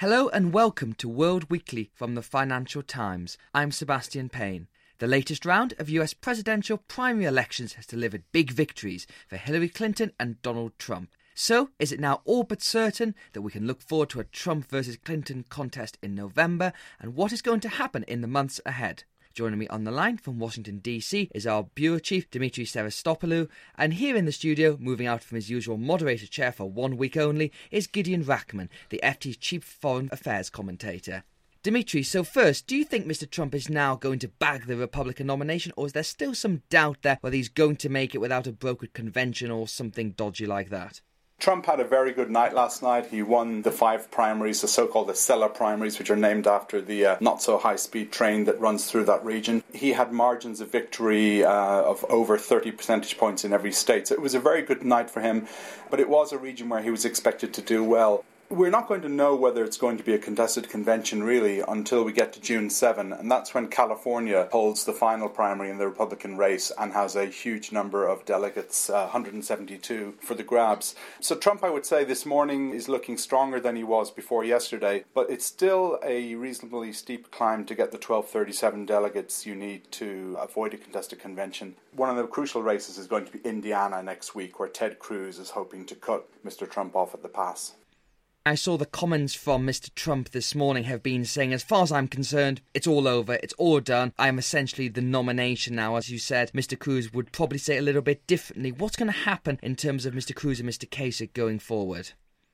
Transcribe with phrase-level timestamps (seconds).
[0.00, 3.38] Hello and welcome to World Weekly from the Financial Times.
[3.54, 4.68] I'm Sebastian Payne.
[4.98, 10.12] The latest round of US presidential primary elections has delivered big victories for Hillary Clinton
[10.20, 11.12] and Donald Trump.
[11.34, 14.68] So, is it now all but certain that we can look forward to a Trump
[14.68, 16.74] versus Clinton contest in November?
[17.00, 19.04] And what is going to happen in the months ahead?
[19.36, 23.50] Joining me on the line from Washington, D.C., is our Bureau Chief, Demetri Sevastopulo.
[23.76, 27.18] And here in the studio, moving out from his usual moderator chair for one week
[27.18, 31.22] only, is Gideon Rachman, the FT's Chief Foreign Affairs commentator.
[31.62, 33.28] Demetri, so first, do you think Mr.
[33.28, 37.02] Trump is now going to bag the Republican nomination, or is there still some doubt
[37.02, 40.70] there whether he's going to make it without a brokered convention or something dodgy like
[40.70, 41.02] that?
[41.38, 43.06] Trump had a very good night last night.
[43.06, 47.04] He won the five primaries, the so called Acela primaries, which are named after the
[47.04, 49.62] uh, not so high speed train that runs through that region.
[49.72, 54.08] He had margins of victory uh, of over 30 percentage points in every state.
[54.08, 55.46] So it was a very good night for him,
[55.90, 58.24] but it was a region where he was expected to do well.
[58.48, 62.04] We're not going to know whether it's going to be a contested convention really until
[62.04, 65.88] we get to June 7, and that's when California holds the final primary in the
[65.88, 70.94] Republican race and has a huge number of delegates, uh, 172 for the grabs.
[71.18, 75.02] So Trump, I would say, this morning is looking stronger than he was before yesterday,
[75.12, 80.36] but it's still a reasonably steep climb to get the 1237 delegates you need to
[80.40, 81.74] avoid a contested convention.
[81.90, 85.40] One of the crucial races is going to be Indiana next week, where Ted Cruz
[85.40, 86.70] is hoping to cut Mr.
[86.70, 87.72] Trump off at the pass.
[88.46, 89.92] I saw the comments from Mr.
[89.96, 93.54] Trump this morning have been saying, as far as I'm concerned, it's all over, it's
[93.54, 94.12] all done.
[94.20, 95.96] I am essentially the nomination now.
[95.96, 96.78] As you said, Mr.
[96.78, 98.70] Cruz would probably say a little bit differently.
[98.70, 100.32] What's going to happen in terms of Mr.
[100.32, 100.88] Cruz and Mr.
[100.88, 102.12] Kasich going forward?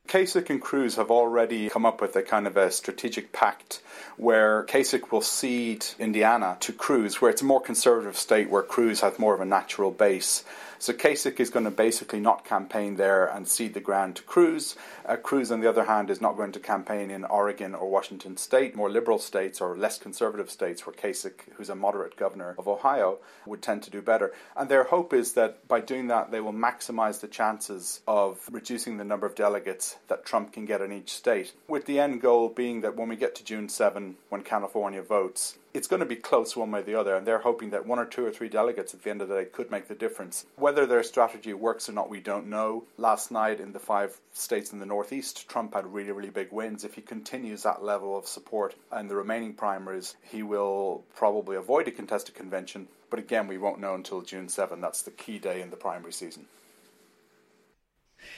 [0.08, 3.82] Kasich and Cruz have already come up with a kind of a strategic pact
[4.16, 9.03] where Kasich will cede Indiana to Cruz, where it's a more conservative state where Cruz
[9.03, 10.42] has more of a natural base.
[10.82, 14.75] So Kasich is going to basically not campaign there and cede the ground to Cruz.
[15.06, 18.37] Uh, Cruz, on the other hand, is not going to campaign in Oregon or Washington
[18.37, 22.66] State, more liberal states or less conservative states, where Kasich, who's a moderate governor of
[22.66, 24.32] Ohio, would tend to do better.
[24.56, 28.97] And their hope is that by doing that, they will maximize the chances of reducing
[28.97, 32.48] the number of delegates that Trump can get in each state, with the end goal
[32.48, 36.16] being that when we get to June 7, when California votes, it's going to be
[36.16, 38.49] close one way or the other, and they're hoping that one or two or three
[38.49, 40.44] delegates at the end of the day could make the difference.
[40.56, 42.84] Whether their strategy works or not, we don't know.
[42.99, 46.84] Last night in the five states in the Northeast, Trump had really, really big wins.
[46.84, 51.89] If he continues that level of support in the remaining primaries, he will probably avoid
[51.89, 52.89] a contested convention.
[53.09, 54.81] But again, we won't know until June 7.
[54.81, 56.47] That's the key day in the primary season.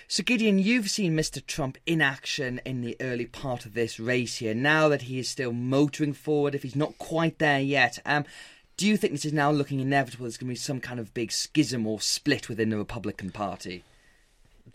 [0.06, 1.44] So, Gideon, you've seen Mr.
[1.44, 4.54] Trump in action in the early part of this race here.
[4.54, 8.25] Now that he is still motoring forward, if he's not quite there yet, um,
[8.76, 10.25] do you think this is now looking inevitable?
[10.25, 13.82] There's going to be some kind of big schism or split within the Republican Party?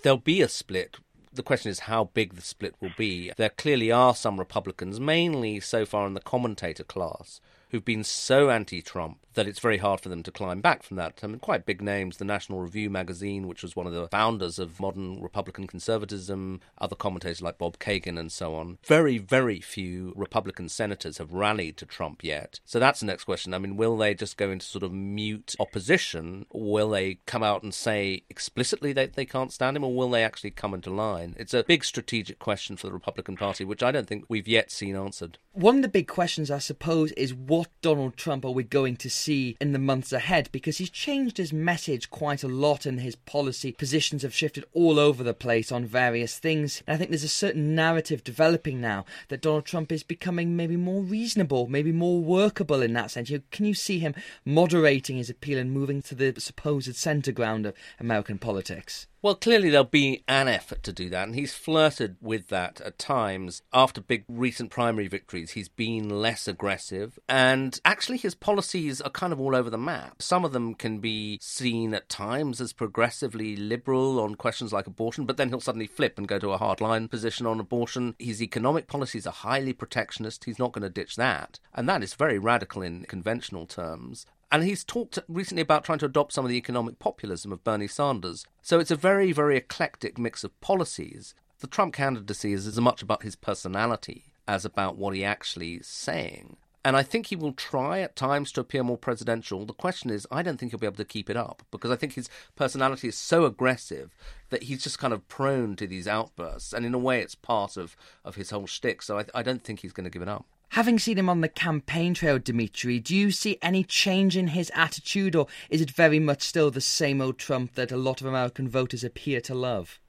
[0.02, 0.98] There'll be a split.
[1.32, 3.32] The question is how big the split will be.
[3.38, 8.50] There clearly are some Republicans, mainly so far in the commentator class, who've been so
[8.50, 11.22] anti Trump that it's very hard for them to climb back from that.
[11.24, 12.18] I mean, quite big names.
[12.18, 16.98] The National Review magazine, which was one of the founders of modern Republican conservatism, other
[16.98, 18.80] commentators like Bob Kagan and so on.
[18.86, 22.60] Very, very few Republican senators have rallied to Trump yet.
[22.66, 23.54] So that's the next question.
[23.54, 26.46] I mean, will they just go into sort of mute opposition?
[26.52, 29.86] Will they come out and say explicitly that they can't stand him?
[29.86, 31.34] Or will they actually come into line?
[31.40, 34.70] It's a big strategic question for the Republican Party, which I don't think we've yet
[34.70, 35.38] seen answered.
[35.54, 39.10] One of the big questions, I suppose, is what Donald Trump are we going to
[39.30, 40.50] see in the months ahead?
[40.52, 44.98] Because he's changed his message quite a lot and his policy positions have shifted all
[44.98, 46.82] over the place on various things.
[46.88, 50.76] And I think there's a certain narrative developing now that Donald Trump is becoming maybe
[50.76, 53.30] more reasonable, maybe more workable in that sense.
[53.30, 54.16] You know, can you see him
[54.46, 59.06] moderating his appeal and moving to the supposed centre ground of American politics?
[59.22, 62.98] Well, clearly there'll be an effort to do that, and he's flirted with that at
[62.98, 63.62] times.
[63.74, 69.34] After big recent primary victories, he's been less aggressive, and actually his policies are kind
[69.34, 70.22] of all over the map.
[70.22, 75.26] Some of them can be seen at times as progressively liberal on questions like abortion,
[75.26, 78.16] but then he'll suddenly flip and go to a hardline position on abortion.
[78.20, 80.46] His economic policies are highly protectionist.
[80.46, 84.26] He's not going to ditch that, and that is very radical in conventional terms.
[84.52, 87.88] And he's talked recently about trying to adopt some of the economic populism of Bernie
[87.88, 88.46] Sanders.
[88.62, 91.36] So it's a very, very eclectic mix of policies.
[91.60, 95.88] The Trump candidacy is as much about his personality as about what he actually is
[95.88, 96.58] saying.
[96.84, 99.66] And I think he will try at times to appear more presidential.
[99.66, 101.96] The question is, I don't think he'll be able to keep it up because I
[101.96, 104.16] think his personality is so aggressive
[104.50, 106.74] that he's just kind of prone to these outbursts.
[106.74, 109.02] And in a way, it's part of, of his whole shtick.
[109.02, 110.46] So I, I don't think he's going to give it up.
[110.74, 114.72] Having seen him on the campaign trail, Demetri, do you see any change in his
[114.76, 118.28] attitude, or is it very much still the same old Trump that a lot of
[118.28, 120.00] American voters appear to love?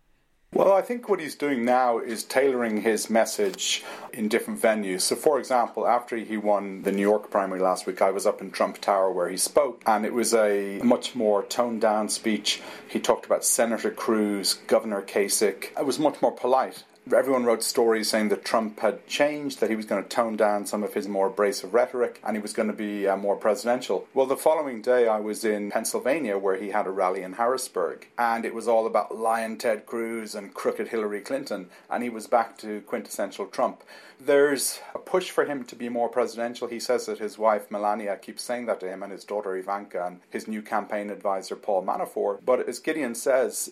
[0.52, 5.02] Well, I think what he's doing now is tailoring his message in different venues.
[5.02, 8.42] So, for example, after he won the New York primary last week, I was up
[8.42, 12.60] in Trump Tower where he spoke, and it was a much more toned down speech.
[12.86, 15.70] He talked about Senator Cruz, Governor Kasich.
[15.78, 19.76] It was much more polite everyone wrote stories saying that Trump had changed, that he
[19.76, 22.68] was going to tone down some of his more abrasive rhetoric, and he was going
[22.68, 24.06] to be uh, more presidential.
[24.14, 28.08] Well, the following day, I was in Pennsylvania where he had a rally in Harrisburg,
[28.18, 32.26] and it was all about Lyin' Ted Cruz and crooked Hillary Clinton, and he was
[32.26, 33.82] back to quintessential Trump.
[34.22, 36.68] There's a push for him to be more presidential.
[36.68, 40.06] He says that his wife Melania keeps saying that to him, and his daughter Ivanka,
[40.06, 42.40] and his new campaign advisor Paul Manafort.
[42.44, 43.70] But as Gideon says,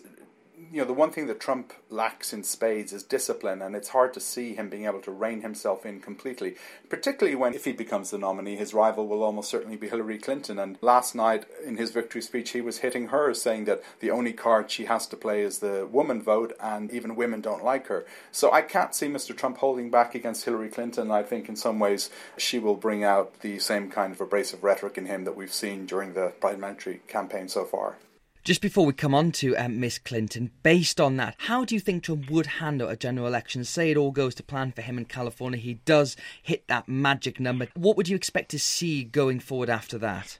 [0.71, 4.13] you know, the one thing that Trump lacks in spades is discipline, and it's hard
[4.13, 6.55] to see him being able to rein himself in completely,
[6.89, 10.59] particularly when, if he becomes the nominee, his rival will almost certainly be Hillary Clinton.
[10.59, 14.33] And last night, in his victory speech, he was hitting her, saying that the only
[14.33, 18.05] card she has to play is the woman vote, and even women don't like her.
[18.31, 19.35] So I can't see Mr.
[19.35, 21.09] Trump holding back against Hillary Clinton.
[21.09, 24.97] I think in some ways she will bring out the same kind of abrasive rhetoric
[24.97, 27.97] in him that we've seen during the parliamentary campaign so far.
[28.45, 31.81] Just before we come on to um, Miss Clinton, based on that, how do you
[31.81, 33.65] think Trump would handle a general election?
[33.65, 37.39] Say it all goes to plan for him in California, he does hit that magic
[37.39, 37.67] number.
[37.75, 40.39] What would you expect to see going forward after that?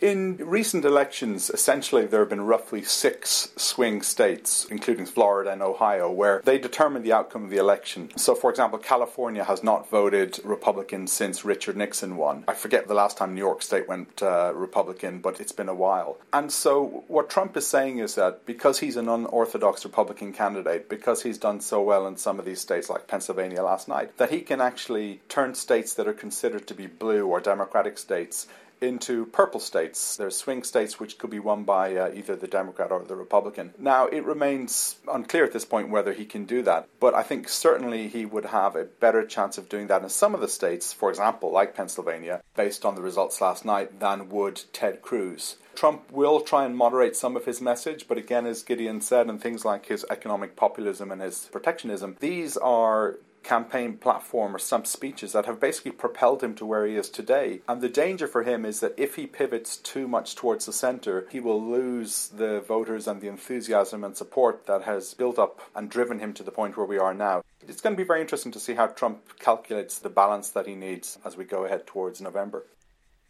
[0.00, 6.08] In recent elections, essentially there have been roughly six swing states, including Florida and Ohio,
[6.08, 8.16] where they determine the outcome of the election.
[8.16, 12.44] So, for example, California has not voted Republican since Richard Nixon won.
[12.46, 15.74] I forget the last time New York State went uh, Republican, but it's been a
[15.74, 16.18] while.
[16.32, 21.24] And so, what Trump is saying is that because he's an unorthodox Republican candidate, because
[21.24, 24.42] he's done so well in some of these states, like Pennsylvania last night, that he
[24.42, 28.46] can actually turn states that are considered to be blue or Democratic states
[28.80, 30.16] into purple states.
[30.16, 33.16] There are swing states which could be won by uh, either the Democrat or the
[33.16, 33.74] Republican.
[33.78, 37.48] Now, it remains unclear at this point whether he can do that, but I think
[37.48, 40.92] certainly he would have a better chance of doing that in some of the states,
[40.92, 45.56] for example, like Pennsylvania, based on the results last night, than would Ted Cruz.
[45.74, 49.40] Trump will try and moderate some of his message, but again, as Gideon said, and
[49.40, 55.32] things like his economic populism and his protectionism, these are campaign platform or some speeches
[55.32, 57.60] that have basically propelled him to where he is today.
[57.68, 61.26] And the danger for him is that if he pivots too much towards the centre,
[61.30, 65.90] he will lose the voters and the enthusiasm and support that has built up and
[65.90, 67.42] driven him to the point where we are now.
[67.66, 70.74] It's going to be very interesting to see how Trump calculates the balance that he
[70.74, 72.64] needs as we go ahead towards November.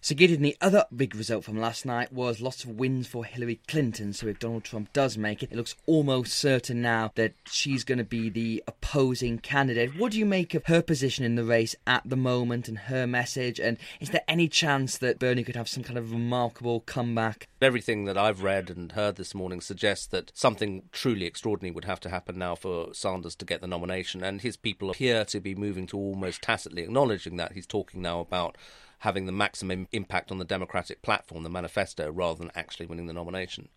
[0.09, 3.61] So, Gideon, the other big result from last night was lots of wins for Hillary
[3.69, 4.15] Clinton.
[4.15, 7.99] So, if Donald Trump does make it, it looks almost certain now that she's going
[7.99, 9.99] to be the opposing candidate.
[9.99, 13.07] What do you make of her position in the race at the moment and her
[13.07, 13.61] message?
[13.61, 17.47] And is there any chance that Bernie could have some kind of remarkable comeback?
[17.61, 22.01] Everything that I've read and heard this morning suggests that something truly extraordinary would have
[22.01, 24.25] to happen now for Sanders to get the nomination.
[24.25, 27.53] And his people appear to be moving to almost tacitly acknowledging that.
[27.53, 28.57] He's talking now about
[28.99, 33.13] having the maximum impact on the Democratic platform, the manifesto, rather than actually winning the
[33.13, 33.69] nomination.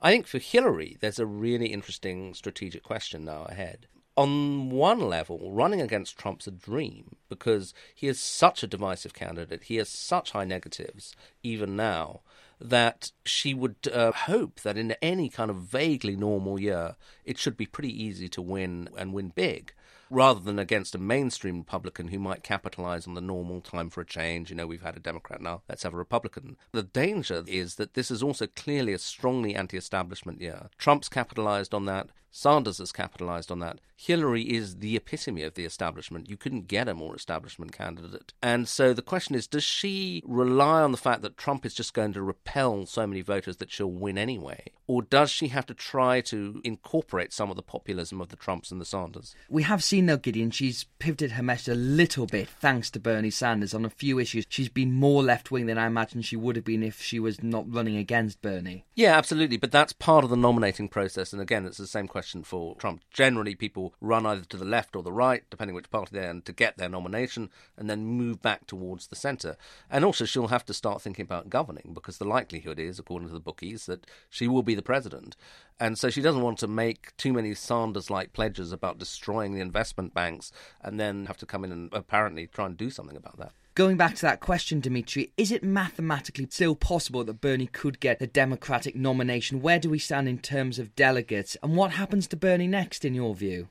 [0.00, 3.86] I think for Hillary, there's a really interesting strategic question now ahead.
[4.16, 9.64] On one level, running against Trump's a dream because he is such a divisive candidate.
[9.64, 12.20] He has such high negatives, even now,
[12.60, 17.56] that she would uh, hope that in any kind of vaguely normal year, it should
[17.56, 19.72] be pretty easy to win and win big
[20.12, 24.06] rather than against a mainstream Republican who might capitalize on the normal time for a
[24.06, 24.50] change.
[24.50, 26.56] You know, we've had a Democrat now, let's have a Republican.
[26.72, 30.68] The danger is that this is also clearly a strongly anti establishment year.
[30.76, 32.10] Trump's capitalized on that.
[32.34, 33.78] Sanders has capitalized on that.
[33.94, 36.28] Hillary is the epitome of the establishment.
[36.28, 38.32] You couldn't get a more establishment candidate.
[38.42, 41.94] And so the question is does she rely on the fact that Trump is just
[41.94, 44.64] going to repel so many voters that she'll win anyway?
[44.88, 48.72] Or does she have to try to incorporate some of the populism of the Trumps
[48.72, 49.36] and the Sanders?
[49.48, 53.30] We have seen, though, Gideon, she's pivoted her message a little bit thanks to Bernie
[53.30, 54.46] Sanders on a few issues.
[54.48, 57.42] She's been more left wing than I imagine she would have been if she was
[57.42, 58.84] not running against Bernie.
[58.94, 59.58] Yeah, absolutely.
[59.58, 61.32] But that's part of the nominating process.
[61.32, 63.02] And again, it's the same question question for Trump.
[63.10, 66.40] Generally, people run either to the left or the right, depending which party they're in,
[66.42, 69.56] to get their nomination and then move back towards the centre.
[69.90, 73.34] And also, she'll have to start thinking about governing because the likelihood is, according to
[73.34, 75.34] the bookies, that she will be the president.
[75.80, 79.60] And so she doesn't want to make too many Sanders like pledges about destroying the
[79.60, 83.38] investment banks and then have to come in and apparently try and do something about
[83.38, 83.52] that.
[83.74, 88.20] Going back to that question, Demetri, is it mathematically still possible that Bernie could get
[88.20, 89.62] a Democratic nomination?
[89.62, 91.56] Where do we stand in terms of delegates?
[91.62, 93.68] And what happens to Bernie next, in your view?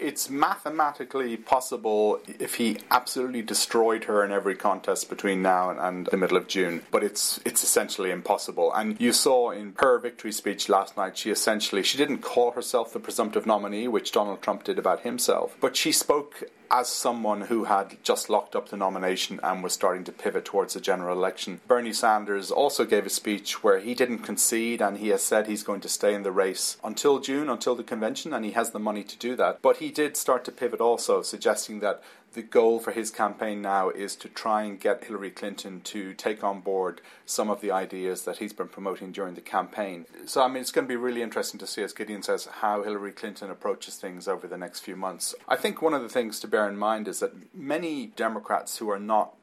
[0.00, 6.16] It's mathematically possible if he absolutely destroyed her in every contest between now and, the
[6.16, 8.74] middle of June, but it's it's essentially impossible.
[8.74, 12.92] And you saw in her victory speech last night, she essentially she didn't call herself
[12.92, 17.64] the presumptive nominee, which Donald Trump did about himself, but she spoke as someone who
[17.64, 21.60] had just locked up the nomination and was starting to pivot towards the general election.
[21.66, 25.62] Bernie Sanders also gave a speech where he didn't concede and he has said he's
[25.62, 28.78] going to stay in the race until June, until the convention, and he has the
[28.78, 29.62] money to do that.
[29.62, 32.02] But he did start to pivot also, suggesting that
[32.34, 36.44] the goal for his campaign now is to try and get Hillary Clinton to take
[36.44, 40.06] on board some of the ideas that he's been promoting during the campaign.
[40.26, 42.82] So, I mean, it's going to be really interesting to see, as Gideon says, how
[42.82, 45.34] Hillary Clinton approaches things over the next few months.
[45.48, 48.90] I think one of the things to bear in mind is that many Democrats who
[48.90, 49.34] are not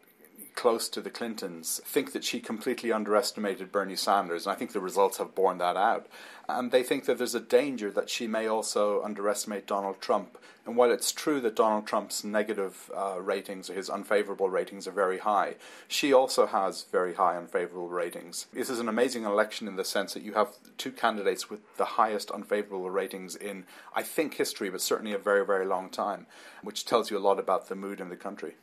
[0.55, 4.79] close to the Clintons think that she completely underestimated Bernie Sanders, and I think the
[4.79, 6.07] results have borne that out.
[6.47, 10.37] And they think that there's a danger that she may also underestimate Donald Trump.
[10.65, 14.91] And while it's true that Donald Trump's negative uh, ratings or his unfavorable ratings are
[14.91, 15.55] very high,
[15.87, 18.47] she also has very high unfavorable ratings.
[18.53, 21.85] This is an amazing election in the sense that you have two candidates with the
[21.85, 26.27] highest unfavorable ratings in, I think, history, but certainly a very, very long time,
[26.61, 28.55] which tells you a lot about the mood in the country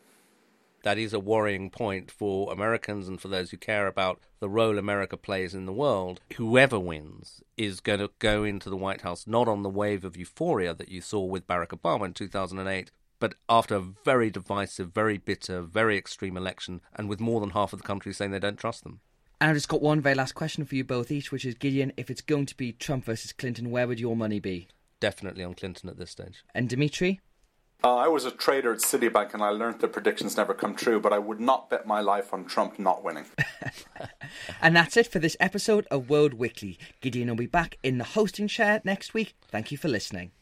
[0.83, 4.79] that is a worrying point for Americans and for those who care about the role
[4.79, 6.21] America plays in the world.
[6.37, 10.17] Whoever wins is going to go into the White House not on the wave of
[10.17, 15.19] euphoria that you saw with Barack Obama in 2008, but after a very divisive, very
[15.19, 18.59] bitter, very extreme election, and with more than half of the country saying they don't
[18.59, 19.01] trust them.
[19.41, 21.93] And I've just got one very last question for you both each, which is Gideon,
[21.97, 24.69] if it's going to be Trump versus Clinton, where would your money be?
[25.01, 26.45] Definitely on Clinton at this stage.
[26.55, 27.21] And Demetri?
[27.83, 31.01] Uh, I was a trader at Citibank and I learned that predictions never come true,
[31.01, 33.25] but I would not bet my life on Trump not winning.
[34.63, 36.79] and that's it for this episode of World Weekly.
[37.01, 39.35] Gideon will be back in the hosting chair next week.
[39.51, 40.33] Thank you for listening.